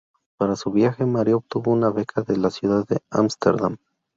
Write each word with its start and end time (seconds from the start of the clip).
Para 0.39 0.55
su 0.55 0.71
viaje, 0.71 1.05
Maria 1.05 1.35
obtuvo 1.35 1.69
una 1.71 1.91
beca 1.91 2.23
de 2.23 2.35
la 2.35 2.49
ciudad 2.49 2.87
de 2.87 3.01
Ámsterdam. 3.11 3.77